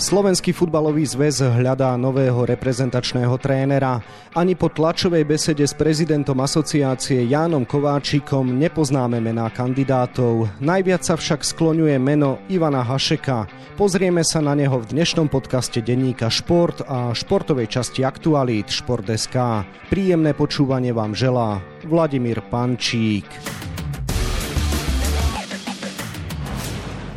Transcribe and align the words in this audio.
Slovenský 0.00 0.56
futbalový 0.56 1.04
zväz 1.04 1.44
hľadá 1.44 1.92
nového 2.00 2.48
reprezentačného 2.48 3.36
trénera. 3.36 4.00
Ani 4.32 4.56
po 4.56 4.72
tlačovej 4.72 5.28
besede 5.28 5.68
s 5.68 5.76
prezidentom 5.76 6.40
asociácie 6.40 7.28
Jánom 7.28 7.68
Kováčikom 7.68 8.48
nepoznáme 8.56 9.20
mená 9.20 9.52
kandidátov. 9.52 10.48
Najviac 10.56 11.04
sa 11.04 11.20
však 11.20 11.44
skloňuje 11.44 12.00
meno 12.00 12.40
Ivana 12.48 12.80
Hašeka. 12.80 13.44
Pozrieme 13.76 14.24
sa 14.24 14.40
na 14.40 14.56
neho 14.56 14.80
v 14.80 14.88
dnešnom 14.88 15.28
podcaste 15.28 15.84
denníka 15.84 16.32
Šport 16.32 16.80
a 16.88 17.12
športovej 17.12 17.68
časti 17.68 18.00
Aktualít 18.00 18.72
Šport.sk. 18.72 19.68
Príjemné 19.92 20.32
počúvanie 20.32 20.96
vám 20.96 21.12
želá 21.12 21.60
Vladimír 21.84 22.40
Pančík. 22.48 23.59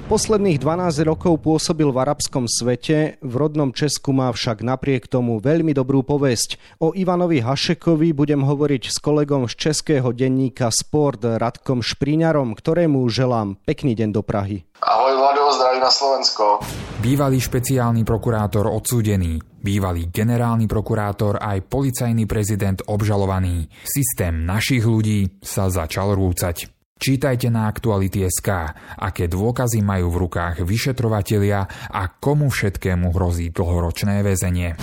Posledných 0.03 0.59
12 0.59 1.07
rokov 1.07 1.39
pôsobil 1.39 1.87
v 1.87 1.95
arabskom 1.95 2.43
svete, 2.43 3.15
v 3.23 3.33
rodnom 3.39 3.71
Česku 3.71 4.11
má 4.11 4.27
však 4.35 4.59
napriek 4.59 5.07
tomu 5.07 5.39
veľmi 5.39 5.71
dobrú 5.71 6.03
povesť. 6.03 6.59
O 6.83 6.91
Ivanovi 6.91 7.39
Hašekovi 7.39 8.11
budem 8.11 8.43
hovoriť 8.43 8.91
s 8.91 8.99
kolegom 8.99 9.47
z 9.47 9.55
českého 9.55 10.11
denníka 10.11 10.67
Sport 10.75 11.23
Radkom 11.23 11.79
Špríňarom, 11.79 12.51
ktorému 12.51 12.99
želám 13.07 13.55
pekný 13.63 13.95
deň 13.95 14.09
do 14.11 14.19
Prahy. 14.27 14.67
Ahoj 14.83 15.15
Vlado, 15.15 15.47
zdraví 15.55 15.79
na 15.79 15.87
Slovensko. 15.87 16.59
Bývalý 16.99 17.39
špeciálny 17.39 18.03
prokurátor 18.03 18.67
odsúdený, 18.67 19.39
bývalý 19.63 20.11
generálny 20.11 20.67
prokurátor 20.67 21.39
aj 21.39 21.63
policajný 21.71 22.27
prezident 22.27 22.83
obžalovaný. 22.91 23.71
Systém 23.87 24.43
našich 24.43 24.83
ľudí 24.83 25.39
sa 25.39 25.71
začal 25.71 26.11
rúcať. 26.19 26.72
Čítajte 27.03 27.51
na 27.51 27.67
Aktuality.sk, 27.67 28.47
aké 28.95 29.27
dôkazy 29.27 29.83
majú 29.83 30.07
v 30.07 30.23
rukách 30.23 30.63
vyšetrovatelia 30.63 31.67
a 31.91 32.07
komu 32.07 32.47
všetkému 32.47 33.11
hrozí 33.11 33.51
dlhoročné 33.51 34.23
väzenie. 34.23 34.79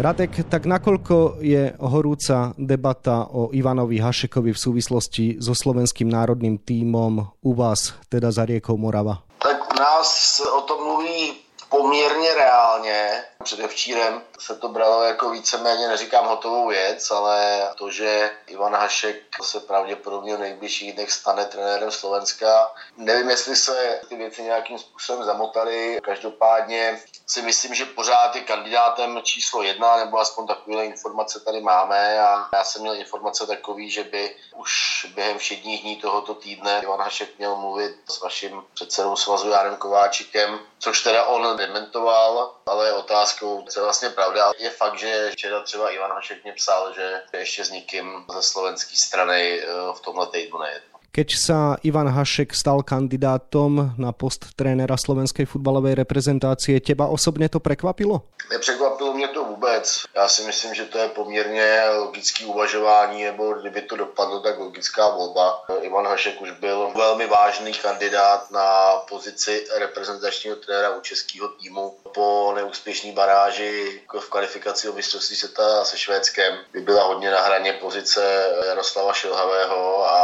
Radek, 0.00 0.48
tak 0.48 0.64
nakoľko 0.64 1.44
je 1.44 1.76
horúca 1.76 2.56
debata 2.56 3.28
o 3.28 3.52
Ivanovi 3.52 4.00
Hašekovi 4.00 4.56
v 4.56 4.62
súvislosti 4.64 5.44
so 5.44 5.52
slovenským 5.52 6.08
národným 6.08 6.56
tímom 6.56 7.36
u 7.44 7.52
vás, 7.52 7.92
teda 8.08 8.32
za 8.32 8.48
riekou 8.48 8.80
Morava? 8.80 9.20
Tak 9.36 9.68
u 9.68 9.74
nás 9.76 10.40
o 10.40 10.64
tom 10.64 10.80
mluví 10.88 11.36
poměrně 11.68 12.30
reálně. 12.32 12.98
Předevčírem 13.44 14.22
se 14.40 14.56
to 14.56 14.68
bralo 14.68 15.02
jako 15.02 15.30
víceméně, 15.30 15.88
neříkám 15.88 16.26
hotovou 16.26 16.68
věc, 16.68 17.10
ale 17.10 17.68
to, 17.74 17.90
že 17.90 18.30
Ivan 18.46 18.74
Hašek 18.74 19.16
se 19.42 19.60
pravděpodobně 19.60 20.36
v 20.36 20.40
nejbližších 20.40 20.92
dnech 20.94 21.12
stane 21.12 21.44
trenérem 21.44 21.90
Slovenska. 21.90 22.72
Nevím, 22.96 23.30
jestli 23.30 23.56
se 23.56 24.00
ty 24.08 24.16
věci 24.16 24.42
nějakým 24.42 24.78
způsobem 24.78 25.24
zamotaly. 25.24 25.98
Každopádně 26.02 27.02
si 27.26 27.42
myslím, 27.42 27.74
že 27.74 27.84
pořád 27.84 28.36
je 28.36 28.42
kandidátem 28.42 29.20
číslo 29.22 29.62
jedna, 29.62 29.96
nebo 29.96 30.18
aspoň 30.18 30.46
takové 30.46 30.84
informace 30.84 31.40
tady 31.40 31.60
máme. 31.60 32.20
A 32.20 32.48
já 32.52 32.64
jsem 32.64 32.82
měl 32.82 32.94
informace 32.94 33.46
takový, 33.46 33.90
že 33.90 34.04
by 34.04 34.36
už 34.56 35.06
během 35.14 35.38
všedních 35.38 35.82
dní 35.82 35.96
tohoto 35.96 36.34
týdne 36.34 36.80
Ivan 36.82 37.00
Hašek 37.00 37.38
měl 37.38 37.56
mluvit 37.56 37.96
s 38.10 38.20
vaším 38.20 38.62
předsedou 38.74 39.16
svazu 39.16 39.48
Jánem 39.48 39.76
Kováčikem, 39.76 40.58
což 40.78 41.02
teda 41.02 41.24
on 41.24 41.56
dementoval, 41.56 42.54
ale 42.66 42.86
je 42.86 42.92
otázkou, 43.28 43.64
co 43.68 43.80
je 43.80 43.84
vlastně 43.84 44.08
pravda. 44.08 44.52
Je 44.58 44.70
fakt, 44.70 44.98
že 44.98 45.30
včera 45.32 45.60
třeba 45.62 45.90
Ivan 45.90 46.10
Hašek 46.10 46.44
mě 46.44 46.52
psal, 46.52 46.92
že 46.94 47.20
ještě 47.38 47.64
s 47.64 47.70
nikým 47.70 48.24
ze 48.34 48.42
slovenské 48.42 48.96
strany 48.96 49.60
eh, 49.60 49.66
v 49.94 50.00
tomhle 50.00 50.26
týdnu 50.26 50.58
nejednal. 50.58 50.98
Keď 51.08 51.28
sa 51.34 51.74
Ivan 51.82 52.06
Hašek 52.06 52.54
stal 52.54 52.84
kandidátom 52.86 53.96
na 53.98 54.14
post 54.14 54.54
trénera 54.54 54.94
slovenskej 54.94 55.50
futbalovej 55.50 55.98
reprezentácie, 55.98 56.78
teba 56.78 57.10
osobně 57.10 57.48
to 57.48 57.58
prekvapilo? 57.58 58.22
Nepřekvapilo 58.50 59.14
mě 59.14 59.28
to 59.28 59.44
vůbec. 59.44 60.04
Já 60.14 60.28
si 60.28 60.42
myslím, 60.42 60.74
že 60.74 60.84
to 60.84 60.98
je 60.98 61.08
poměrně 61.08 61.82
logický 61.96 62.44
uvažování, 62.44 63.24
nebo 63.24 63.52
kdyby 63.52 63.82
to 63.82 63.96
dopadlo, 63.96 64.40
tak 64.40 64.58
logická 64.58 65.08
volba. 65.08 65.64
Ivan 65.80 66.06
Hašek 66.06 66.40
už 66.40 66.50
byl 66.50 66.92
velmi 66.96 67.26
vážný 67.26 67.72
kandidát 67.72 68.50
na 68.50 68.96
pozici 69.08 69.66
reprezentačního 69.78 70.56
trenéra 70.56 70.96
u 70.96 71.00
českého 71.00 71.48
týmu. 71.48 71.96
Po 72.14 72.52
neúspěšné 72.56 73.12
baráži 73.12 74.00
v 74.08 74.28
kvalifikaci 74.30 74.88
o 74.88 74.92
mistrovství 74.92 75.36
světa 75.36 75.84
se 75.84 75.98
Švédskem 75.98 76.58
by 76.72 76.80
byla 76.80 77.04
hodně 77.04 77.30
na 77.30 77.40
hraně 77.40 77.72
pozice 77.72 78.20
Jaroslava 78.68 79.12
Šilhavého 79.12 80.04
a 80.10 80.18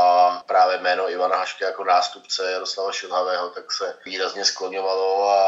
právě 0.46 0.78
jméno 0.78 1.10
Ivana 1.10 1.36
Haška 1.36 1.66
jako 1.66 1.84
nástupce 1.84 2.52
Jaroslava 2.52 2.92
Šilhavého, 2.92 3.48
tak 3.48 3.72
se 3.72 3.94
výrazně 4.04 4.44
skloňovalo 4.44 5.30
a 5.30 5.40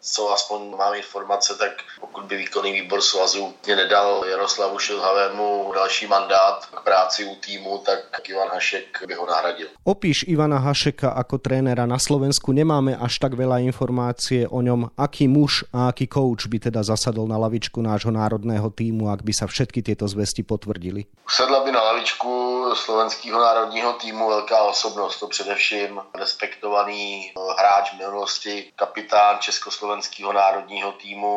co 0.00 0.32
aspoň 0.32 0.76
mám 0.76 0.94
informace, 0.94 1.54
tak 1.58 1.72
pokud 2.00 2.24
by 2.24 2.36
výkonný 2.36 2.72
výbor 2.72 3.00
svazu 3.00 3.54
mě 3.66 3.76
nedal 3.76 4.24
Jaroslavu 4.26 4.78
Šilhavému 4.78 5.72
další 5.74 6.06
mandát 6.06 6.66
k 6.66 6.80
práci 6.80 7.24
u 7.24 7.34
týmu, 7.34 7.78
tak 7.78 8.28
Ivan 8.28 8.48
Hašek 8.48 9.02
by 9.06 9.14
ho 9.14 9.26
nahradil. 9.26 9.68
Opíš 9.84 10.24
Ivana 10.28 10.58
Hašeka 10.58 11.10
ako 11.10 11.38
trénera 11.42 11.86
na 11.90 11.98
Slovensku. 11.98 12.54
Nemáme 12.54 12.94
až 12.94 13.18
tak 13.18 13.34
veľa 13.34 13.58
informácie 13.66 14.46
o 14.46 14.62
ňom, 14.62 14.94
aký 14.94 15.26
muž 15.26 15.66
a 15.74 15.81
aký 15.88 16.06
coach 16.06 16.46
by 16.46 16.58
teda 16.58 16.82
zasadol 16.82 17.26
na 17.28 17.38
lavičku 17.38 17.82
nášho 17.82 18.10
národného 18.10 18.70
týmu, 18.70 19.08
ak 19.08 19.22
by 19.22 19.32
sa 19.32 19.46
všetky 19.46 19.82
tieto 19.82 20.08
zvesti 20.08 20.42
potvrdili. 20.42 21.06
Sedla 21.28 21.64
by 21.64 21.72
na 21.72 21.82
lavičku 21.82 22.32
slovenského 22.74 23.40
národního 23.40 23.92
týmu 23.92 24.28
velká 24.28 24.62
osobnost, 24.62 25.20
to 25.20 25.28
především 25.28 26.00
respektovaný 26.18 27.32
hráč 27.58 27.94
v 27.94 27.98
minulosti, 27.98 28.72
kapitán 28.76 29.38
československého 29.40 30.32
národního 30.32 30.92
týmu. 30.92 31.32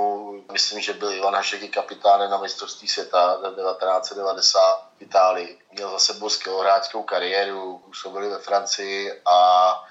Myslím, 0.51 0.81
že 0.81 0.93
byl 0.93 1.11
Ivan 1.11 1.35
Hašek 1.35 1.63
i 1.63 1.67
kapitánem 1.67 2.31
na 2.31 2.41
mistrovství 2.41 2.87
světa 2.87 3.37
1990 3.55 4.94
v 4.97 5.01
Itálii. 5.01 5.59
Měl 5.71 5.91
za 5.91 5.99
sebou 5.99 6.29
skvělou 6.29 6.59
hráčskou 6.59 7.03
kariéru, 7.03 7.77
působil 7.77 8.29
ve 8.29 8.39
Francii 8.39 9.21
a 9.25 9.37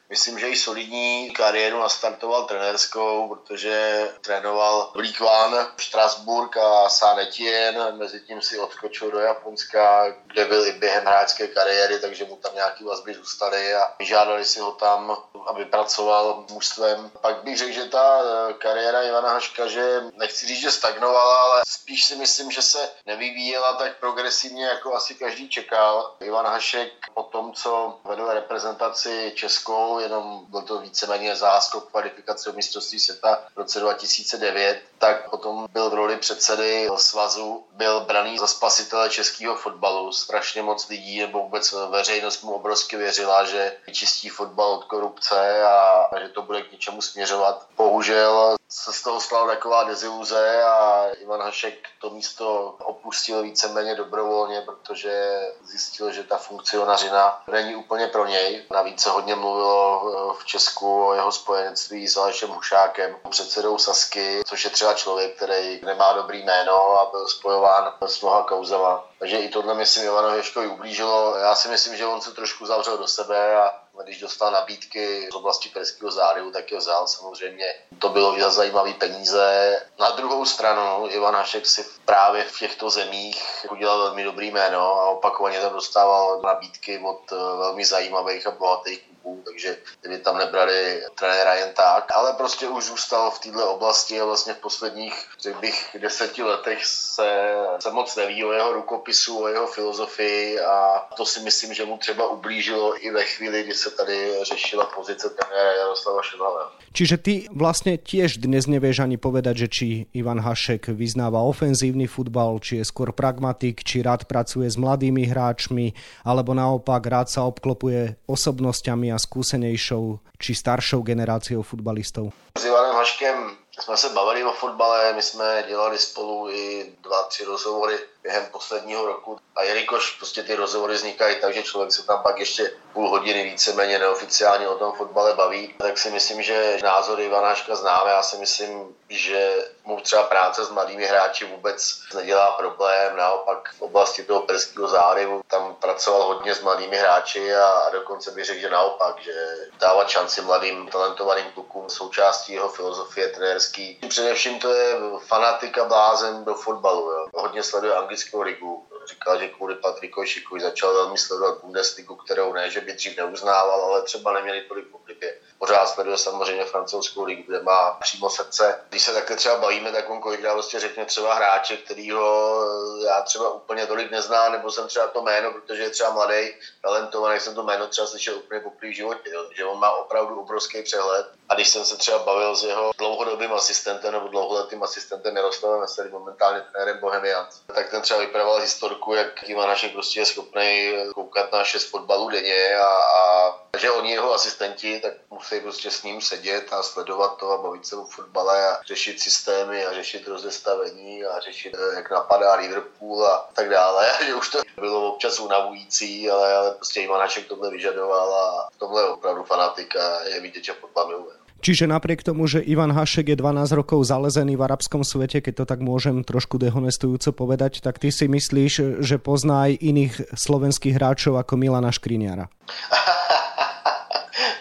myslím, 0.09 0.39
že 0.39 0.49
i 0.49 0.57
solidní 0.57 1.31
kariéru 1.31 1.81
nastartoval 1.81 2.45
trenérskou, 2.45 3.29
protože 3.29 4.09
trénoval 4.21 4.93
One, 5.21 5.67
Strasburg 5.81 6.57
a 6.57 6.89
Saint 6.89 7.19
Etienne, 7.19 7.93
mezi 7.93 8.21
tím 8.21 8.43
si 8.43 8.59
odskočil 8.59 9.11
do 9.11 9.19
Japonska, 9.19 10.15
kde 10.27 10.45
byl 10.45 10.67
i 10.67 10.73
během 10.73 11.05
hráčské 11.05 11.49
kariéry, 11.49 11.99
takže 12.01 12.25
mu 12.25 12.37
tam 12.37 12.55
nějaký 12.55 12.85
vazby 12.85 13.15
zůstaly 13.15 13.75
a 13.75 13.95
vyžádali 13.99 14.45
si 14.45 14.61
ho 14.61 14.73
tam, 14.73 15.17
aby 15.47 15.65
pracoval 15.65 16.45
mužstvem. 16.51 17.11
Pak 17.21 17.43
bych 17.43 17.59
řekl, 17.59 17.73
že 17.73 17.85
ta 17.85 18.23
kariéra 18.59 19.03
Ivana 19.03 19.31
Haška, 19.31 19.67
že 19.67 20.01
nechci 20.15 20.47
říct, 20.47 20.61
že 20.61 20.71
stagnovala, 20.71 21.37
ale 21.37 21.63
spíš 21.67 22.05
si 22.05 22.17
myslím, 22.17 22.51
že 22.51 22.63
se 22.63 22.91
nevyvíjela 23.07 23.73
tak 23.73 23.99
progresivně, 23.99 24.67
jako 24.67 24.94
asi 24.95 25.15
každý 25.15 25.49
čekal. 25.49 26.15
Ivan 26.21 26.47
Hašek 26.47 26.93
po 27.15 27.23
tom, 27.23 27.53
co 27.53 27.99
vedl 28.05 28.29
reprezentaci 28.29 29.33
českou, 29.35 29.99
jenom 29.99 30.45
byl 30.49 30.63
to 30.63 30.79
víceméně 30.79 31.37
záskok 31.37 31.91
kvalifikace 31.91 32.51
o 32.51 32.53
mistrovství 32.53 32.99
světa 32.99 33.45
v 33.55 33.59
roce 33.59 33.81
2009, 33.81 34.83
tak 34.99 35.31
potom 35.31 35.67
byl 35.73 35.91
v 35.91 35.95
roli 35.95 36.17
předsedy 36.17 36.89
svazu, 36.97 37.65
byl 37.73 38.01
braný 38.01 38.39
za 38.39 38.47
spasitele 38.47 39.11
českého 39.11 39.55
fotbalu. 39.55 40.13
Strašně 40.13 40.63
moc 40.63 40.89
lidí 40.89 41.21
nebo 41.21 41.43
vůbec 41.43 41.75
veřejnost 41.91 42.43
mu 42.43 42.53
obrovsky 42.53 42.97
věřila, 42.97 43.45
že 43.45 43.77
vyčistí 43.87 44.29
fotbal 44.29 44.73
od 44.73 44.85
korupce 44.85 45.65
a 45.65 46.09
že 46.23 46.29
to 46.29 46.43
bude 46.43 46.63
k 46.63 46.73
něčemu 46.73 47.03
směřovat. 47.03 47.67
Bohužel 47.77 48.57
se 48.75 48.93
z 48.93 49.03
toho 49.03 49.21
stala 49.21 49.47
taková 49.47 49.85
deziluze 49.85 50.63
a 50.63 51.07
Ivan 51.21 51.43
Hašek 51.43 51.75
to 52.01 52.11
místo 52.11 52.77
opustil 52.85 53.43
víceméně 53.43 53.95
dobrovolně, 53.95 54.61
protože 54.61 55.41
zjistil, 55.65 56.13
že 56.13 56.23
ta 56.23 56.37
funkcionařina 56.37 57.43
není 57.51 57.77
úplně 57.77 58.07
pro 58.07 58.27
něj. 58.27 58.65
Navíc 58.71 59.01
se 59.01 59.11
hodně 59.11 59.35
mluvilo 59.35 60.03
eh, 60.07 60.43
v 60.43 60.45
Česku 60.45 61.07
o 61.07 61.15
jeho 61.15 61.33
spojenectví 61.33 62.09
s 62.09 62.17
Alešem 62.17 62.51
Hušákem, 62.51 63.17
předsedou 63.29 63.79
Sasky, 63.79 64.43
což 64.47 64.65
je 64.65 64.71
třeba 64.71 64.95
člověk, 64.95 65.37
který 65.37 65.81
nemá 65.85 66.13
dobrý 66.13 66.43
jméno 66.43 67.01
a 67.01 67.11
byl 67.11 67.29
spojován 67.29 67.93
s 68.07 68.21
mnoha 68.21 68.43
kauzama. 68.43 69.05
Takže 69.19 69.39
i 69.39 69.49
tohle 69.49 69.75
myslím 69.75 70.05
Ivanovi 70.05 70.37
Ješkovi 70.37 70.67
ublížilo. 70.67 71.37
Já 71.37 71.55
si 71.55 71.69
myslím, 71.69 71.97
že 71.97 72.07
on 72.07 72.21
se 72.21 72.31
trošku 72.31 72.67
zavřel 72.67 72.99
do 72.99 73.09
sebe 73.09 73.57
a 73.57 73.84
když 74.03 74.21
dostal 74.21 74.53
nabídky 74.53 75.29
z 75.33 75.35
oblasti 75.35 75.69
Perského 75.69 76.11
zálivu, 76.11 76.51
tak 76.51 76.73
je 76.73 76.79
vzal 76.79 77.07
samozřejmě. 77.07 77.75
To 77.99 78.09
bylo 78.09 78.39
i 78.39 78.41
za 78.41 78.51
zajímavé 78.51 78.93
peníze. 78.95 79.81
Na 79.99 80.11
druhou 80.11 80.45
stranu 80.45 81.09
Ivan 81.11 81.35
Hašek 81.35 81.67
si 81.67 81.85
právě 82.05 82.45
v 82.45 82.59
těchto 82.59 82.91
zemích 82.91 83.67
udělal 83.71 83.99
velmi 83.99 84.25
dobrý 84.25 84.51
jméno 84.51 84.81
a 84.81 85.09
opakovaně 85.09 85.61
tam 85.61 85.73
dostával 85.73 86.41
nabídky 86.45 86.99
od 86.99 87.31
velmi 87.31 87.85
zajímavých 87.85 88.47
a 88.47 88.51
bohatých 88.51 89.03
klubu, 89.23 89.44
takže 89.55 89.79
by 90.03 90.19
tam 90.19 90.39
nebrali 90.39 91.07
trenéra 91.15 91.55
jen 91.55 91.71
tak, 91.77 92.11
ale 92.11 92.33
prostě 92.33 92.69
už 92.69 92.85
zůstal 92.85 93.31
v 93.31 93.39
této 93.39 93.75
oblasti 93.75 94.21
a 94.21 94.25
vlastně 94.25 94.55
v 94.55 94.59
posledních, 94.59 95.15
řekl 95.41 95.61
bych, 95.61 95.97
deseti 96.03 96.43
letech 96.43 96.85
se, 96.85 97.31
se 97.79 97.91
moc 97.91 98.17
neví 98.17 98.45
o 98.45 98.53
jeho 98.53 98.73
rukopisu, 98.73 99.43
o 99.43 99.49
jeho 99.49 99.67
filozofii 99.67 100.61
a 100.61 101.07
to 101.17 101.27
si 101.27 101.41
myslím, 101.41 101.75
že 101.75 101.85
mu 101.85 101.99
třeba 101.99 102.29
ublížilo 102.29 103.07
i 103.07 103.11
ve 103.11 103.25
chvíli, 103.25 103.63
kdy 103.63 103.75
se 103.75 103.91
tady 103.91 104.35
řešila 104.43 104.85
pozice 104.85 105.31
trenéra 105.31 105.73
Jaroslava 105.73 106.23
Šimala. 106.23 106.73
Čiže 106.95 107.19
ty 107.19 107.35
vlastne 107.51 107.99
tiež 107.99 108.39
dnes 108.39 108.71
nevieš 108.71 109.03
ani 109.03 109.19
povedať, 109.19 109.67
že 109.67 109.69
či 109.69 109.87
Ivan 110.15 110.39
Hašek 110.39 110.95
vyznáva 110.95 111.43
ofenzívny 111.43 112.07
futbal, 112.07 112.63
či 112.63 112.79
je 112.79 112.87
skôr 112.87 113.11
pragmatik, 113.11 113.83
či 113.83 113.99
rád 113.99 114.31
pracuje 114.31 114.71
s 114.71 114.79
mladými 114.79 115.27
hráčmi, 115.27 115.91
alebo 116.23 116.55
naopak 116.55 117.03
rád 117.03 117.27
sa 117.27 117.51
obklopuje 117.51 118.15
osobnosťami 118.31 119.11
a 119.11 119.19
skúsenejšou 119.45 120.25
či 120.41 120.57
staršou 120.57 121.05
generáciou 121.05 121.61
futbalistov. 121.61 122.33
S 122.57 122.65
Ivanem 122.65 122.97
Haškem 122.97 123.57
jsme 123.81 123.97
se 123.97 124.09
bavili 124.09 124.45
o 124.45 124.53
fotbale, 124.53 125.13
my 125.13 125.23
jsme 125.23 125.65
dělali 125.69 125.99
spolu 125.99 126.51
i 126.51 126.93
dva, 127.03 127.23
tři 127.23 127.45
rozhovory 127.45 127.99
během 128.25 128.47
posledního 128.47 129.07
roku. 129.07 129.39
A 129.57 129.63
jelikož 129.63 130.11
prostě 130.11 130.43
ty 130.43 130.55
rozhovory 130.55 130.95
vznikají 130.95 131.37
tak, 131.41 131.55
že 131.55 131.63
člověk 131.63 131.93
se 131.93 132.07
tam 132.07 132.23
pak 132.23 132.39
ještě 132.39 132.73
půl 132.93 133.11
hodiny 133.11 133.45
víceméně 133.45 133.99
neoficiálně 133.99 134.69
o 134.69 134.79
tom 134.79 134.93
fotbale 134.93 135.35
baví, 135.35 135.75
tak 135.79 135.99
si 135.99 136.11
myslím, 136.11 136.43
že 136.43 136.79
názory 136.83 137.25
Ivanáška 137.25 137.77
známe. 137.77 138.11
Já 138.11 138.23
si 138.23 138.37
myslím, 138.37 138.97
že 139.09 139.55
mu 139.85 140.01
třeba 140.01 140.23
práce 140.23 140.65
s 140.65 140.71
mladými 140.71 141.07
hráči 141.07 141.45
vůbec 141.45 141.99
nedělá 142.15 142.51
problém. 142.51 143.17
Naopak 143.17 143.71
v 143.79 143.83
oblasti 143.83 144.23
toho 144.23 144.41
Perského 144.41 144.89
zálivu 144.89 145.43
tam 145.47 145.75
pracoval 145.75 146.23
hodně 146.23 146.55
s 146.55 146.61
mladými 146.61 146.97
hráči 146.97 147.55
a 147.55 147.91
dokonce 147.93 148.31
bych 148.31 148.45
řekl, 148.45 148.61
že 148.61 148.71
naopak, 148.71 149.21
že 149.21 149.57
dávat 149.81 150.09
šanci 150.09 150.41
mladým 150.41 150.89
talentovaným 150.89 151.47
klukům 151.55 151.91
součástí 151.91 152.53
jeho 152.53 152.69
filozofie 152.69 153.29
trenérský. 153.29 153.99
Především 154.09 154.59
to 154.59 154.73
je 154.73 154.97
fanatika 155.27 155.85
blázen 155.85 156.45
do 156.45 156.55
fotbalu. 156.55 157.11
Jo. 157.11 157.27
Hodně 157.35 157.63
sleduje 157.63 157.95
anglickou 158.15 158.41
ligu. 158.43 158.83
Říkal, 159.09 159.39
že 159.39 159.49
kvůli 159.49 159.75
Patrikovi 159.75 160.27
Šikovi 160.27 160.61
začal 160.61 160.95
velmi 160.95 161.19
sledovat 161.19 161.59
Bundesligu, 161.63 162.15
kterou 162.15 162.53
ne, 162.53 162.71
že 162.71 162.81
by 162.81 162.93
dřív 162.93 163.17
neuznával, 163.17 163.83
ale 163.83 164.03
třeba 164.03 164.33
neměli 164.33 164.63
tolik 164.63 164.87
oblibě. 164.91 165.34
Pořád 165.65 165.87
sleduje 165.87 166.19
samozřejmě 166.19 166.65
francouzskou 166.65 167.25
ligu, 167.25 167.43
kde 167.47 167.63
má 167.63 167.91
přímo 167.91 168.31
srdce. 168.31 168.81
Když 168.89 169.03
se 169.03 169.15
takhle 169.15 169.37
třeba 169.37 169.57
bavíme, 169.57 169.93
tak 169.93 170.11
on 170.11 170.21
kolikrát 170.21 170.55
vlastně 170.55 170.81
řekne 170.81 171.05
třeba 171.05 171.35
hráče, 171.35 171.77
kterýho 171.77 172.61
já 173.07 173.23
třeba 173.23 173.51
úplně 173.51 173.87
tolik 173.87 174.11
neznám, 174.11 174.53
nebo 174.53 174.71
jsem 174.71 174.89
třeba 174.89 175.07
to 175.07 175.23
jméno, 175.23 175.53
protože 175.53 175.83
je 175.83 175.91
třeba 175.91 176.11
mladý, 176.11 176.55
talentovaný, 176.83 177.41
jsem 177.41 177.55
to 177.55 177.63
jméno 177.63 177.87
třeba 177.87 178.07
slyšel 178.07 178.37
úplně 178.37 178.61
poprvé 178.61 178.91
v 178.91 178.95
životě, 178.95 179.31
jo. 179.31 179.45
že 179.57 179.65
on 179.65 179.79
má 179.79 179.91
opravdu 179.91 180.41
obrovský 180.41 180.83
přehled. 180.83 181.27
A 181.49 181.55
když 181.55 181.69
jsem 181.69 181.85
se 181.85 181.97
třeba 181.97 182.19
bavil 182.19 182.57
s 182.57 182.65
jeho 182.65 182.91
dlouhodobým 182.99 183.53
asistentem 183.53 184.13
nebo 184.13 184.29
dlouholetým 184.29 184.83
asistentem 184.83 185.37
Jaroslavem 185.37 185.81
Veselým, 185.81 186.13
momentálně 186.13 186.61
trenérem 186.61 187.01
Bohemians, 187.01 187.61
tak 187.75 187.91
ten 187.91 188.03
třeba 188.03 188.21
vypravoval 188.21 188.61
historku, 188.61 189.15
jak 189.15 189.49
Ivan 189.49 189.69
Hašek 189.69 189.93
prostě 189.93 190.21
je 190.21 190.27
schopný 190.27 190.93
koukat 191.15 191.53
na 191.53 191.65
šest 191.65 191.85
fotbalů 191.85 192.29
denně 192.29 192.77
a, 192.77 192.87
a 192.87 193.64
že 193.79 193.91
oni 193.91 194.11
jeho 194.11 194.35
asistenti 194.35 195.01
tak 195.01 195.13
musí 195.31 195.61
prostě 195.61 195.91
s 195.91 196.03
ním 196.03 196.21
sedět 196.21 196.73
a 196.73 196.83
sledovat 196.83 197.37
to 197.37 197.51
a 197.51 197.63
bavit 197.63 197.87
se 197.87 197.97
o 197.97 198.05
fotbale 198.05 198.67
a 198.67 198.79
řešit 198.87 199.21
systémy 199.21 199.85
a 199.85 199.93
řešit 199.93 200.29
rozestavení 200.29 201.25
a 201.25 201.41
řešit, 201.41 201.75
eh, 201.75 201.95
jak 201.95 202.11
napadá 202.11 202.55
Liverpool 202.55 203.27
a 203.27 203.49
tak 203.53 203.69
dále. 203.69 204.07
Že 204.27 204.35
už 204.35 204.49
to 204.49 204.59
bylo 204.81 205.13
občas 205.13 205.41
unavující, 205.41 206.31
ale, 206.31 206.55
ale 206.55 206.71
prostě 206.71 207.01
Ivan 207.01 207.21
Hašek 207.21 207.47
tohle 207.47 207.71
vyžadoval 207.71 208.35
a 208.35 208.69
tohle 208.79 209.03
je 209.03 209.09
opravdu 209.09 209.45
fanatika 209.45 210.21
je 210.25 210.41
vidět, 210.41 210.65
že 210.65 210.73
fotbal 210.73 211.09
miluje. 211.09 211.35
Čiže 211.65 211.89
napriek 211.89 212.21
tomu, 212.21 212.45
že 212.45 212.61
Ivan 212.61 212.93
Hašek 212.93 213.33
je 213.33 213.41
12 213.41 213.73
rokov 213.73 214.05
zalezený 214.05 214.53
v 214.53 214.69
arabskom 214.69 215.01
svete, 215.01 215.41
keď 215.41 215.55
to 215.55 215.65
tak 215.65 215.81
môžem 215.81 216.21
trošku 216.21 216.61
dehonestujúco 216.61 217.33
povedať, 217.33 217.81
tak 217.81 217.97
ty 217.97 218.13
si 218.13 218.29
myslíš, 218.29 219.01
že 219.01 219.17
pozná 219.17 219.73
aj 219.73 219.81
iných 219.81 220.13
slovenských 220.37 220.93
hráčov 221.01 221.41
ako 221.41 221.57
Milana 221.57 221.89
Škriniara? 221.89 222.53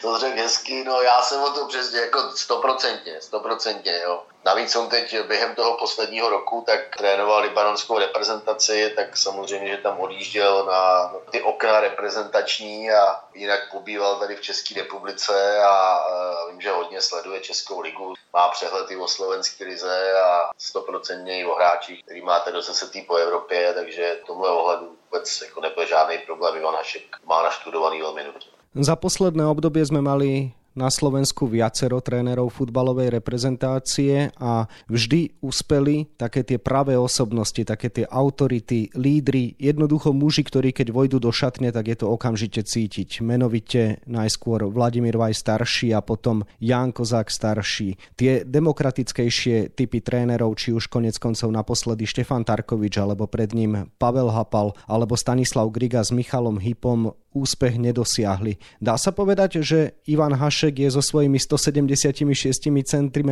to 0.02 0.18
řekl 0.18 0.38
hezky, 0.38 0.84
no 0.84 1.02
já 1.02 1.22
jsem 1.22 1.44
o 1.44 1.50
to 1.50 1.68
přesně 1.68 2.00
jako 2.00 2.32
stoprocentně, 2.36 3.22
stoprocentně, 3.22 4.02
jo. 4.04 4.24
Navíc 4.46 4.76
on 4.76 4.90
teď 4.90 5.22
během 5.22 5.56
toho 5.56 5.78
posledního 5.78 6.30
roku 6.30 6.64
tak 6.68 6.80
trénoval 6.98 7.42
libanonskou 7.42 8.00
reprezentaci, 8.00 8.94
tak 8.96 9.18
samozřejmě, 9.18 9.68
že 9.68 9.78
tam 9.78 10.00
odjížděl 10.00 10.66
na 10.66 11.14
ty 11.32 11.42
okna 11.42 11.80
reprezentační 11.80 12.92
a 12.92 13.20
jinak 13.34 13.72
pobýval 13.72 14.20
tady 14.20 14.36
v 14.36 14.42
České 14.42 14.76
republice 14.76 15.64
a 15.64 16.06
vím, 16.50 16.62
že 16.62 16.72
hodně 16.72 17.02
sleduje 17.02 17.40
Českou 17.40 17.80
ligu, 17.80 18.14
má 18.34 18.48
přehled 18.48 18.92
i 18.92 18.98
o 18.98 19.08
slovenské 19.08 19.64
lize 19.64 20.14
a 20.22 20.50
stoprocentně 20.58 21.40
i 21.40 21.46
o 21.46 21.56
hráčích, 21.56 22.04
který 22.04 22.22
máte 22.22 22.52
do 22.52 22.62
sesetý 22.62 23.02
po 23.02 23.16
Evropě, 23.16 23.74
takže 23.74 24.20
tomhle 24.26 24.50
ohledu 24.50 24.98
vůbec 25.06 25.42
jako 25.42 25.62
nebude 25.62 25.88
žádný 25.88 26.18
problém. 26.18 26.58
Ivan 26.58 26.76
Hašek 26.76 27.04
má 27.24 27.44
naštudovaný 27.44 28.02
velmi 28.02 28.24
dobře. 28.24 28.53
Za 28.74 28.98
posledné 28.98 29.46
obdobie 29.46 29.86
sme 29.86 30.02
mali 30.02 30.58
na 30.74 30.90
Slovensku 30.90 31.46
viacero 31.46 32.02
trénerov 32.02 32.50
futbalovej 32.50 33.14
reprezentácie 33.14 34.34
a 34.42 34.66
vždy 34.90 35.38
uspeli 35.46 36.10
také 36.18 36.42
tie 36.42 36.58
pravé 36.58 36.98
osobnosti, 36.98 37.62
také 37.62 37.94
tie 37.94 38.06
autority, 38.10 38.90
lídry, 38.98 39.54
jednoducho 39.62 40.12
muži, 40.12 40.42
ktorí 40.42 40.74
keď 40.74 40.90
vojdu 40.90 41.18
do 41.22 41.30
šatne, 41.30 41.70
tak 41.70 41.94
je 41.94 41.98
to 42.02 42.10
okamžite 42.10 42.66
cítiť. 42.66 43.22
Menovite 43.22 44.02
najskôr 44.10 44.66
Vladimír 44.66 45.14
Vaj 45.14 45.38
starší 45.38 45.94
a 45.94 46.02
potom 46.02 46.42
Jan 46.58 46.90
Kozák 46.90 47.30
starší. 47.30 48.18
Tie 48.18 48.42
demokratickejšie 48.42 49.78
typy 49.78 50.02
trénerov, 50.02 50.58
či 50.58 50.74
už 50.74 50.90
konec 50.90 51.22
koncov 51.22 51.54
naposledy 51.54 52.10
Štefan 52.10 52.42
Tarkovič, 52.42 52.98
alebo 52.98 53.30
pred 53.30 53.54
ním 53.54 53.94
Pavel 54.02 54.34
Hapal, 54.34 54.74
alebo 54.90 55.14
Stanislav 55.14 55.70
Griga 55.70 56.02
s 56.02 56.10
Michalom 56.10 56.58
Hypom 56.58 57.14
úspech 57.34 57.78
nedosiahli. 57.78 58.58
Dá 58.82 58.98
sa 58.98 59.12
povedať, 59.12 59.62
že 59.66 60.00
Ivan 60.08 60.34
Hašek 60.34 60.80
je 60.80 60.90
so 60.94 61.02
svojimi 61.02 61.38
176 61.38 62.24
cm 62.70 63.30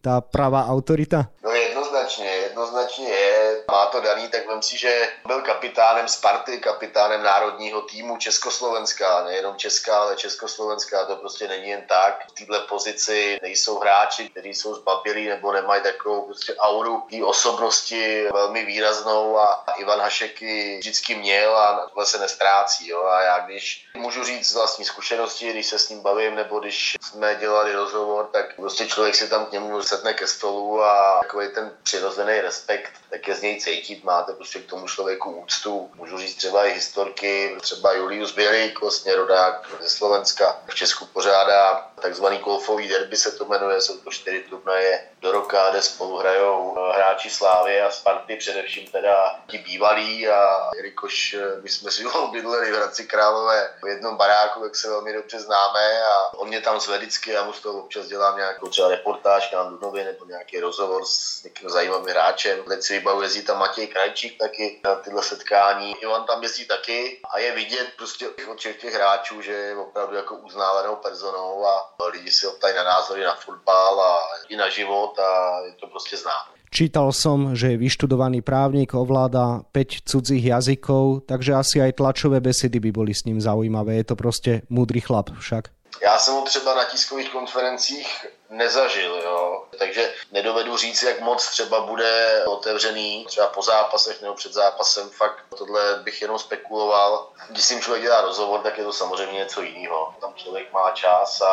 tá 0.00 0.20
pravá 0.20 0.66
autorita? 0.66 1.30
No 1.44 1.50
jednoznačně, 1.52 2.35
jednoznačně 2.56 3.08
je. 3.08 3.64
Má 3.70 3.86
to 3.86 4.00
daný, 4.00 4.28
tak 4.28 4.48
vem 4.48 4.62
si, 4.62 4.78
že 4.78 5.08
byl 5.26 5.40
kapitánem 5.40 6.08
Sparty, 6.08 6.58
kapitánem 6.58 7.22
národního 7.22 7.82
týmu 7.82 8.16
Československa, 8.16 9.24
nejenom 9.24 9.56
Česká, 9.56 9.98
ale 9.98 10.16
Československá, 10.16 11.04
to 11.04 11.16
prostě 11.16 11.48
není 11.48 11.68
jen 11.68 11.82
tak. 11.88 12.24
V 12.28 12.32
této 12.32 12.60
pozici 12.60 13.38
nejsou 13.42 13.78
hráči, 13.78 14.28
kteří 14.28 14.54
jsou 14.54 14.74
zbabělí 14.74 15.28
nebo 15.28 15.52
nemají 15.52 15.82
takovou 15.82 16.22
prostě 16.22 16.54
auru 16.56 17.02
té 17.10 17.24
osobnosti 17.24 18.28
velmi 18.32 18.64
výraznou 18.64 19.38
a 19.38 19.64
Ivan 19.76 20.00
Hašek 20.00 20.42
ji 20.42 20.78
vždycky 20.78 21.14
měl 21.14 21.56
a 21.56 21.86
tohle 21.88 22.06
se 22.06 22.18
nestrácí. 22.18 22.88
Jo. 22.88 23.04
A 23.04 23.22
já 23.22 23.38
když 23.38 23.86
můžu 23.94 24.24
říct 24.24 24.48
z 24.48 24.54
vlastní 24.54 24.84
zkušenosti, 24.84 25.52
když 25.52 25.66
se 25.66 25.78
s 25.78 25.88
ním 25.88 26.00
bavím 26.00 26.34
nebo 26.34 26.60
když 26.60 26.96
jsme 27.02 27.34
dělali 27.34 27.72
rozhovor, 27.72 28.28
tak 28.32 28.56
prostě 28.56 28.86
člověk 28.86 29.14
si 29.14 29.28
tam 29.28 29.46
k 29.46 29.52
němu 29.52 29.82
setne 29.82 30.14
ke 30.14 30.26
stolu 30.26 30.82
a 30.82 31.20
takový 31.22 31.48
ten 31.54 31.76
přirozený 31.82 32.45
respekt, 32.46 32.92
tak 33.10 33.28
je 33.28 33.34
z 33.34 33.42
něj 33.42 33.60
cítit, 33.60 34.04
máte 34.04 34.32
prostě 34.32 34.58
k 34.58 34.70
tomu 34.70 34.86
člověku 34.86 35.30
úctu. 35.30 35.90
Můžu 35.94 36.18
říct 36.18 36.34
třeba 36.34 36.64
i 36.64 36.72
historky, 36.72 37.56
třeba 37.60 37.92
Julius 37.92 38.32
Bělík, 38.34 38.80
vlastně 38.80 39.14
rodák 39.14 39.68
ze 39.82 39.88
Slovenska. 39.88 40.62
V 40.66 40.74
Česku 40.74 41.06
pořádá 41.06 41.90
takzvaný 42.00 42.38
golfový 42.38 42.88
derby 42.88 43.16
se 43.16 43.32
to 43.32 43.44
jmenuje, 43.44 43.80
jsou 43.80 43.96
to 43.98 44.10
čtyři 44.10 44.40
turnaje 44.42 45.08
do 45.20 45.32
roka, 45.32 45.70
kde 45.70 45.82
spolu 45.82 46.16
hrajou 46.18 46.76
eh, 46.78 46.96
hráči 46.96 47.30
Slávy 47.30 47.80
a 47.80 47.90
Sparty, 47.90 48.36
především 48.36 48.86
teda 48.86 49.40
ti 49.46 49.58
bývalí 49.58 50.28
a 50.28 50.70
jelikož 50.76 51.34
eh, 51.34 51.60
my 51.62 51.68
jsme 51.68 51.90
si 51.90 52.04
bydleli 52.32 52.72
v 52.72 52.74
Hradci 52.74 53.04
Králové 53.04 53.70
v 53.82 53.86
jednom 53.86 54.16
baráku, 54.16 54.64
jak 54.64 54.76
se 54.76 54.88
velmi 54.88 55.12
dobře 55.12 55.40
známe 55.40 56.02
a 56.02 56.38
on 56.38 56.48
mě 56.48 56.60
tam 56.60 56.80
zve 56.80 56.98
vždycky, 56.98 57.30
já 57.30 57.44
mu 57.44 57.52
z 57.52 57.60
toho 57.60 57.78
občas 57.78 58.06
dělám 58.06 58.36
nějakou 58.36 58.68
třeba 58.68 58.88
reportáž 58.88 59.50
na 59.50 59.64
Dunově 59.64 60.04
nebo 60.04 60.24
nějaký 60.24 60.60
rozhovor 60.60 61.04
s 61.04 61.42
někým 61.44 61.70
zajímavým 61.70 62.08
hráčem. 62.08 62.35
Teď 62.68 62.82
si 62.82 62.98
vybavu, 62.98 63.22
jezdí 63.22 63.42
tam 63.42 63.58
Matěj 63.58 63.86
Krajčík 63.86 64.38
taky 64.38 64.80
na 64.84 64.94
tyhle 64.94 65.22
setkání. 65.22 65.94
Ivan 66.02 66.24
tam 66.26 66.42
jezdí 66.42 66.64
taky 66.66 67.20
a 67.34 67.38
je 67.38 67.54
vidět 67.54 67.86
prostě 67.96 68.28
od 68.52 68.58
všech 68.58 68.80
těch 68.80 68.94
hráčů, 68.94 69.42
že 69.42 69.52
je 69.52 69.76
opravdu 69.76 70.16
jako 70.16 70.36
uznávanou 70.36 70.96
personou 70.96 71.64
a 71.66 71.72
lidi 72.12 72.30
si 72.30 72.46
optají 72.46 72.76
na 72.76 72.84
názory 72.84 73.24
na 73.24 73.34
fotbal 73.34 74.00
a 74.00 74.18
i 74.48 74.56
na 74.56 74.68
život 74.68 75.18
a 75.18 75.60
je 75.66 75.72
to 75.80 75.86
prostě 75.86 76.16
znát. 76.16 76.56
Čítal 76.70 77.12
som, 77.12 77.56
že 77.56 77.72
je 77.72 77.80
vyštudovaný 77.80 78.42
právnik, 78.42 78.92
ovláda 78.92 79.64
5 79.72 79.88
cudzích 80.04 80.44
jazykov, 80.44 81.24
takže 81.24 81.54
asi 81.54 81.80
aj 81.80 81.96
tlačové 81.96 82.42
besedy 82.42 82.82
by 82.82 82.90
boli 82.92 83.14
s 83.14 83.24
ním 83.24 83.40
zaujímavé. 83.40 83.94
Je 83.94 84.04
to 84.04 84.16
proste 84.16 84.50
múdry 84.68 85.00
chlap 85.00 85.30
však. 85.40 85.72
Já 86.00 86.18
jsem 86.18 86.34
ho 86.34 86.42
třeba 86.42 86.74
na 86.74 86.84
tiskových 86.84 87.30
konferencích 87.30 88.26
nezažil, 88.50 89.20
jo. 89.24 89.64
Takže 89.78 90.14
nedovedu 90.32 90.76
říct, 90.76 91.02
jak 91.02 91.20
moc 91.20 91.46
třeba 91.46 91.80
bude 91.80 92.44
otevřený, 92.46 93.24
třeba 93.28 93.46
po 93.46 93.62
zápasech 93.62 94.22
nebo 94.22 94.34
před 94.34 94.52
zápasem, 94.52 95.10
fakt 95.10 95.38
tohle 95.58 95.96
bych 96.02 96.22
jenom 96.22 96.38
spekuloval. 96.38 97.28
Když 97.48 97.64
si 97.64 97.80
člověk 97.80 98.02
dělá 98.02 98.20
rozhovor, 98.20 98.60
tak 98.60 98.78
je 98.78 98.84
to 98.84 98.92
samozřejmě 98.92 99.38
něco 99.38 99.62
jiného. 99.62 100.14
Tam 100.20 100.34
člověk 100.34 100.72
má 100.72 100.90
čas 100.90 101.40
a, 101.40 101.52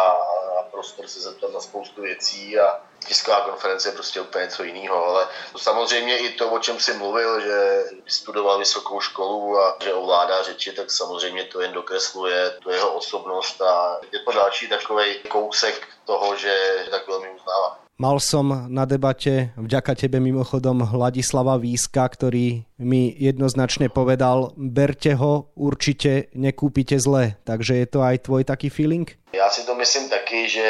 a 0.60 0.64
prostor 0.72 1.08
se 1.08 1.20
zeptat 1.20 1.54
na 1.54 1.62
spoustu 1.62 2.02
věcí 2.02 2.60
a 2.60 2.82
tisková 3.06 3.42
konference 3.42 3.90
je 3.90 3.92
prostě 3.92 4.22
úplně 4.22 4.44
něco 4.46 4.64
jiného, 4.64 5.06
ale 5.06 5.28
to 5.52 5.60
samozřejmě 5.60 6.18
i 6.18 6.30
to, 6.30 6.52
o 6.52 6.60
čem 6.60 6.80
si 6.80 6.94
mluvil, 6.94 7.42
že 7.42 7.84
studoval 8.08 8.60
vysokou 8.60 9.00
školu 9.00 9.60
a 9.60 9.78
že 9.84 9.94
ovládá 9.94 10.44
řeči, 10.44 10.72
tak 10.72 10.92
samozřejmě 10.92 11.44
to 11.44 11.62
jen 11.62 11.74
dokresluje 11.74 12.50
tu 12.60 12.70
jeho 12.70 12.94
osobnost 12.94 13.62
a 13.62 13.98
je 14.12 14.20
to 14.20 14.32
další 14.32 14.70
takový 14.70 15.16
kousek 15.28 15.88
toho, 16.06 16.36
že 16.36 16.56
tak 16.92 17.08
velmi 17.08 17.30
uznává. 17.30 17.84
Mal 17.94 18.18
som 18.18 18.50
na 18.74 18.90
debate, 18.90 19.54
vďaka 19.54 19.94
tebe 19.94 20.18
mimochodom, 20.18 20.82
Hladislava 20.82 21.62
Víska, 21.62 22.10
ktorý 22.10 22.66
mi 22.82 23.14
jednoznačne 23.14 23.86
povedal, 23.86 24.50
berte 24.58 25.14
ho, 25.14 25.54
určite 25.54 26.34
nekúpite 26.34 26.98
zle. 26.98 27.38
Takže 27.46 27.86
je 27.86 27.88
to 27.88 28.02
aj 28.02 28.26
tvoj 28.26 28.50
taký 28.50 28.74
feeling? 28.74 29.06
Já 29.34 29.50
si 29.50 29.66
to 29.66 29.76
myslím 29.76 30.10
taky, 30.10 30.50
že 30.50 30.68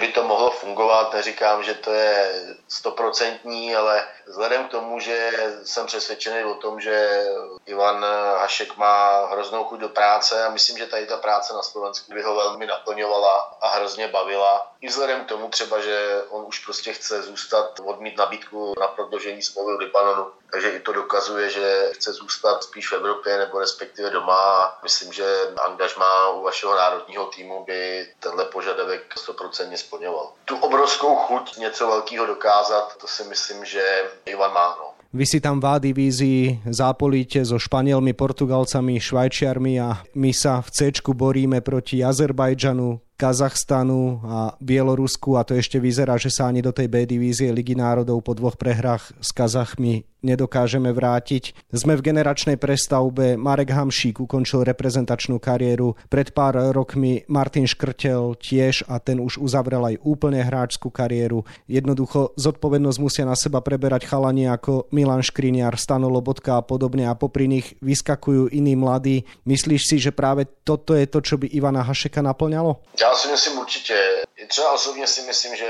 by 0.00 0.08
to 0.14 0.22
mohlo 0.22 0.51
fungovat. 0.62 1.12
Neříkám, 1.12 1.62
že 1.62 1.74
to 1.74 1.92
je 1.92 2.44
stoprocentní, 2.68 3.76
ale 3.76 4.08
vzhledem 4.26 4.64
k 4.64 4.70
tomu, 4.70 5.00
že 5.00 5.30
jsem 5.64 5.86
přesvědčený 5.86 6.44
o 6.44 6.54
tom, 6.54 6.80
že 6.80 7.26
Ivan 7.66 8.04
Hašek 8.38 8.76
má 8.76 9.26
hroznou 9.26 9.64
chuť 9.64 9.80
do 9.80 9.88
práce 9.88 10.44
a 10.44 10.50
myslím, 10.50 10.78
že 10.78 10.86
tady 10.86 11.06
ta 11.06 11.16
práce 11.16 11.54
na 11.54 11.62
Slovensku 11.62 12.12
by 12.12 12.22
ho 12.22 12.34
velmi 12.34 12.66
naplňovala 12.66 13.58
a 13.60 13.68
hrozně 13.68 14.08
bavila. 14.08 14.72
I 14.80 14.88
vzhledem 14.88 15.24
k 15.24 15.28
tomu 15.28 15.48
třeba, 15.48 15.80
že 15.80 16.22
on 16.30 16.44
už 16.46 16.58
prostě 16.58 16.92
chce 16.92 17.22
zůstat, 17.22 17.80
odmít 17.84 18.16
nabídku 18.16 18.74
na 18.80 18.86
prodloužení 18.86 19.42
smlouvy 19.42 19.76
v 19.76 19.78
Libanonu. 19.78 20.30
Takže 20.52 20.70
i 20.70 20.80
to 20.80 20.92
dokazuje, 20.92 21.50
že 21.50 21.90
chce 21.92 22.12
zůstat 22.12 22.64
spíš 22.64 22.92
v 22.92 22.92
Evropě 22.92 23.38
nebo 23.38 23.58
respektive 23.58 24.10
doma. 24.10 24.78
Myslím, 24.82 25.12
že 25.12 25.24
angažma 25.68 26.30
u 26.30 26.42
vašeho 26.42 26.74
národního 26.74 27.26
týmu 27.26 27.64
by 27.64 28.06
tenhle 28.20 28.44
požadavek 28.44 29.14
100% 29.28 29.72
splňoval. 29.74 30.32
Tu 30.44 30.56
obrovskou 30.56 31.16
chuť 31.16 31.56
něco 31.56 31.86
velkého 31.86 32.26
dokázat, 32.26 32.96
to 33.00 33.06
si 33.06 33.24
myslím, 33.24 33.64
že 33.64 33.82
Ivan 34.26 34.52
má. 34.52 34.76
No. 34.80 34.92
Vy 35.12 35.26
si 35.26 35.40
tam 35.40 35.60
v 35.60 35.68
A 36.08 36.60
zápolíte 36.72 37.44
so 37.44 37.60
Španielmi, 37.60 38.16
Portugalcami, 38.16 38.96
Švajčiarmi 38.96 39.76
a 39.76 40.00
my 40.16 40.32
sa 40.32 40.64
v 40.64 40.72
C 40.72 40.88
boríme 41.12 41.60
proti 41.60 42.00
Azerbajdžanu, 42.00 43.11
Kazachstanu 43.22 44.18
a 44.26 44.38
Bielorusku 44.58 45.38
a 45.38 45.46
to 45.46 45.54
ešte 45.54 45.78
vyzerá, 45.78 46.18
že 46.18 46.34
sa 46.34 46.50
ani 46.50 46.58
do 46.58 46.74
tej 46.74 46.90
B 46.90 47.06
divízie 47.06 47.54
Ligy 47.54 47.78
národov 47.78 48.26
po 48.26 48.34
dvoch 48.34 48.58
prehrách 48.58 49.14
s 49.22 49.30
Kazachmi 49.30 50.02
nedokážeme 50.22 50.88
vrátiť. 50.94 51.52
Sme 51.74 51.98
v 51.98 52.14
generačnej 52.14 52.56
prestavbe. 52.56 53.34
Marek 53.34 53.74
Hamšík 53.74 54.22
ukončil 54.22 54.62
reprezentačnú 54.62 55.42
kariéru. 55.42 55.98
Pred 56.08 56.32
pár 56.32 56.54
rokmi 56.70 57.26
Martin 57.26 57.66
Škrtel 57.66 58.38
tiež 58.38 58.86
a 58.86 59.02
ten 59.02 59.18
už 59.18 59.42
uzavrel 59.42 59.82
aj 59.82 59.96
úplne 60.06 60.40
hráčskú 60.40 60.88
kariéru. 60.88 61.42
Jednoducho 61.66 62.32
zodpovednosť 62.38 62.98
musia 63.02 63.24
na 63.26 63.34
seba 63.34 63.60
preberať 63.60 64.06
chalani 64.06 64.46
ako 64.48 64.88
Milan 64.94 65.26
Škriniar, 65.26 65.74
Stano 65.76 66.06
Lobotka 66.08 66.62
a 66.62 66.62
podobne 66.64 67.10
a 67.10 67.18
popri 67.18 67.50
nich 67.50 67.74
vyskakujú 67.82 68.54
iní 68.54 68.78
mladí. 68.78 69.26
Myslíš 69.44 69.82
si, 69.90 69.96
že 69.98 70.14
práve 70.14 70.46
toto 70.62 70.94
je 70.94 71.04
to, 71.10 71.18
čo 71.20 71.34
by 71.36 71.50
Ivana 71.50 71.82
Hašeka 71.82 72.22
naplňalo? 72.22 72.78
Ja 72.96 73.11
si 73.14 73.28
myslím 73.28 73.58
určitě. 73.58 74.24
Třeba 74.48 74.72
osobně 74.72 75.06
si 75.06 75.22
myslím, 75.22 75.56
že 75.56 75.68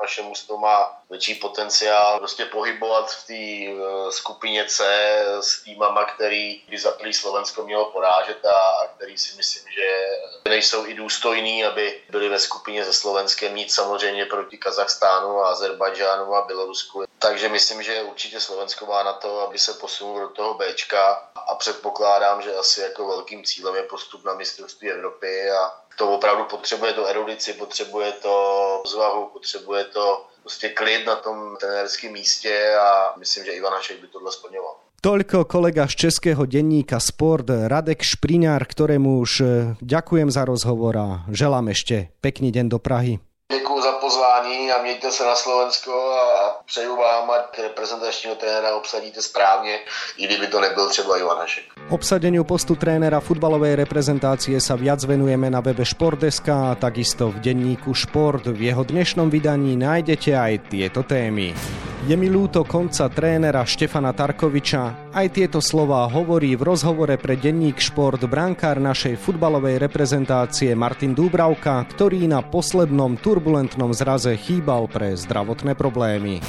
naše 0.00 0.22
mužstvo 0.22 0.58
má 0.58 1.02
větší 1.10 1.34
potenciál 1.34 2.18
prostě 2.18 2.44
pohybovat 2.44 3.10
v 3.10 3.26
té 3.26 3.34
eh, 3.34 4.12
skupině 4.12 4.64
C 4.64 4.84
s 5.40 5.62
týmama, 5.62 6.04
který 6.04 6.62
by 6.68 6.78
za 6.78 6.90
prvý 6.90 7.12
Slovensko 7.12 7.64
mělo 7.64 7.84
porážet 7.84 8.44
a, 8.44 8.52
a 8.52 8.86
který 8.96 9.18
si 9.18 9.36
myslím, 9.36 9.72
že 9.72 9.88
nejsou 10.48 10.86
i 10.86 10.94
důstojní, 10.94 11.64
aby 11.64 12.02
byli 12.10 12.28
ve 12.28 12.38
skupině 12.38 12.84
se 12.84 12.92
Slovenskem, 12.92 13.54
nic 13.54 13.74
samozřejmě 13.74 14.26
proti 14.26 14.58
Kazachstánu 14.58 15.40
a 15.40 15.48
Azerbajdžánu 15.48 16.34
a 16.34 16.46
Bělorusku. 16.46 17.04
Takže 17.18 17.48
myslím, 17.48 17.82
že 17.82 18.02
určitě 18.02 18.40
Slovensko 18.40 18.86
má 18.86 19.02
na 19.02 19.12
to, 19.12 19.40
aby 19.40 19.58
se 19.58 19.74
posunul 19.74 20.20
do 20.20 20.28
toho 20.28 20.54
Bčka 20.54 21.30
a 21.46 21.54
předpokládám, 21.54 22.42
že 22.42 22.56
asi 22.56 22.80
jako 22.80 23.06
velkým 23.06 23.44
cílem 23.44 23.74
je 23.74 23.82
postup 23.82 24.24
na 24.24 24.34
mistrovství 24.34 24.90
Evropy 24.90 25.50
a 25.50 25.83
to 25.96 26.14
opravdu 26.14 26.44
potřebuje 26.44 26.92
to 26.92 27.06
erudici, 27.06 27.52
potřebuje 27.52 28.12
to 28.12 28.34
zvahu, 28.86 29.30
potřebuje 29.32 29.84
to 29.84 30.26
prostě 30.42 30.68
klid 30.68 31.06
na 31.06 31.16
tom 31.16 31.56
trenérském 31.60 32.12
místě 32.12 32.74
a 32.80 33.14
myslím, 33.18 33.44
že 33.44 33.52
Ivan 33.52 33.72
Hašek 33.72 34.00
by 34.00 34.06
tohle 34.06 34.32
splňoval. 34.32 34.74
Toľko 35.04 35.44
kolega 35.44 35.84
z 35.84 36.08
českého 36.08 36.48
denníka 36.48 36.96
Sport 36.96 37.52
Radek 37.68 38.00
Špriňár, 38.00 38.64
ktorému 38.64 39.20
už 39.20 39.32
e, 39.40 39.44
ďakujem 39.84 40.32
za 40.32 40.48
rozhovor 40.48 40.96
a 40.96 41.08
želám 41.28 41.68
ešte 41.76 42.08
pekný 42.24 42.48
deň 42.48 42.72
do 42.72 42.80
Prahy. 42.80 43.20
Děkuji 43.52 43.82
za 43.82 43.92
pozvání 43.92 44.72
a 44.72 44.82
mějte 44.82 45.10
se 45.10 45.24
na 45.24 45.34
Slovensko 45.34 45.92
a 46.12 46.62
přeju 46.66 46.96
vám, 46.96 47.30
ať 47.30 47.58
reprezentačního 47.58 48.34
trenéra 48.34 48.76
obsadíte 48.76 49.22
správně, 49.22 49.78
i 50.16 50.26
kdyby 50.26 50.46
to 50.46 50.60
nebyl 50.60 50.88
třeba 50.88 51.18
Ivan 51.18 51.38
Hašek. 51.38 51.64
Obsadeniu 51.90 52.44
postu 52.44 52.72
trénera 52.76 53.20
futbalovej 53.20 53.76
reprezentácie 53.76 54.56
sa 54.56 54.80
viac 54.80 55.04
venujeme 55.04 55.52
na 55.52 55.60
webe 55.60 55.84
Športdeska 55.84 56.72
a 56.72 56.74
takisto 56.80 57.28
v 57.28 57.44
denníku 57.44 57.92
Šport. 57.92 58.48
V 58.48 58.72
jeho 58.72 58.80
dnešnom 58.80 59.28
vydaní 59.28 59.76
nájdete 59.76 60.32
aj 60.32 60.72
tieto 60.72 61.04
témy. 61.04 61.52
Je 62.04 62.12
mi 62.20 62.28
ľúto 62.28 62.68
konca 62.68 63.08
trénera 63.08 63.64
Štefana 63.64 64.12
Tarkoviča. 64.12 65.08
Aj 65.16 65.24
tieto 65.32 65.64
slova 65.64 66.04
hovorí 66.04 66.52
v 66.52 66.76
rozhovore 66.76 67.16
pre 67.16 67.32
denník 67.32 67.80
Šport 67.80 68.20
brankár 68.28 68.76
našej 68.76 69.16
futbalovej 69.16 69.80
reprezentácie 69.80 70.76
Martin 70.76 71.16
Dúbravka, 71.16 71.80
ktorý 71.88 72.28
na 72.28 72.44
poslednom 72.44 73.16
turbulentnom 73.16 73.88
zraze 73.96 74.36
chýbal 74.36 74.84
pre 74.84 75.16
zdravotné 75.16 75.72
problémy. 75.72 76.44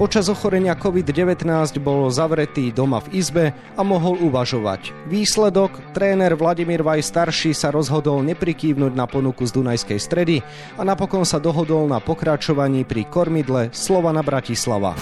Počas 0.00 0.32
ochorenia 0.32 0.72
COVID-19 0.72 1.44
bol 1.76 2.08
zavretý 2.08 2.72
doma 2.72 3.04
v 3.04 3.20
izbe 3.20 3.52
a 3.76 3.84
mohol 3.84 4.16
uvažovať. 4.24 4.96
Výsledok? 5.12 5.92
Tréner 5.92 6.32
Vladimír 6.40 6.80
Vaj 6.80 7.04
starší 7.04 7.52
sa 7.52 7.68
rozhodol 7.68 8.24
neprikývnuť 8.24 8.96
na 8.96 9.04
ponuku 9.04 9.44
z 9.44 9.60
Dunajskej 9.60 10.00
stredy 10.00 10.40
a 10.80 10.88
napokon 10.88 11.28
sa 11.28 11.36
dohodol 11.36 11.84
na 11.84 12.00
pokračovaní 12.00 12.88
pri 12.88 13.12
kormidle 13.12 13.68
Slovana 13.76 14.24
Bratislava. 14.24 14.96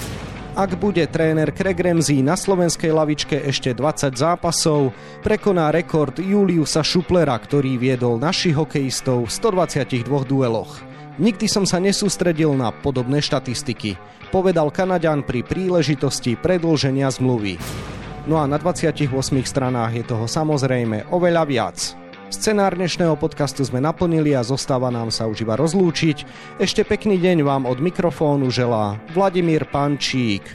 Ak 0.59 0.75
bude 0.83 1.07
tréner 1.07 1.55
Craig 1.55 1.79
Ramsey 1.79 2.19
na 2.19 2.35
slovenskej 2.35 2.91
lavičke 2.91 3.39
ešte 3.47 3.71
20 3.79 4.19
zápasov, 4.19 4.91
prekoná 5.23 5.71
rekord 5.71 6.19
Juliusa 6.19 6.83
Šuplera, 6.83 7.39
ktorý 7.39 7.79
viedol 7.79 8.19
našich 8.19 8.59
hokejistov 8.59 9.31
v 9.31 9.31
122 9.31 10.03
dueloch. 10.27 10.98
Nikdy 11.19 11.51
som 11.51 11.67
sa 11.67 11.83
nesústredil 11.83 12.55
na 12.55 12.71
podobné 12.71 13.19
štatistiky, 13.19 13.99
povedal 14.31 14.71
Kanaďan 14.71 15.27
pri 15.27 15.43
príležitosti 15.43 16.39
predlženia 16.39 17.11
zmluvy. 17.11 17.59
No 18.31 18.39
a 18.39 18.47
na 18.47 18.55
28 18.55 19.11
stranách 19.43 19.99
je 19.99 20.05
toho 20.07 20.31
samozrejme 20.31 21.11
oveľa 21.11 21.43
viac. 21.43 21.77
Scenár 22.31 22.79
dnešného 22.79 23.19
podcastu 23.19 23.67
sme 23.67 23.83
naplnili 23.83 24.31
a 24.39 24.47
zostáva 24.47 24.95
nám 24.95 25.11
sa 25.11 25.27
už 25.27 25.43
iba 25.43 25.59
rozlúčiť. 25.59 26.23
Ešte 26.63 26.87
pekný 26.87 27.19
deň 27.19 27.43
vám 27.43 27.67
od 27.67 27.83
mikrofónu 27.83 28.55
želá 28.55 29.03
Vladimír 29.11 29.67
Pančík. 29.67 30.47